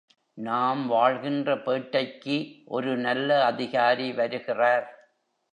[0.37, 2.37] நாம் வாழ்கின்ற பேட்டைக்கு
[2.65, 4.87] ஒரு நல்ல அதிகாரி வருகிறார்.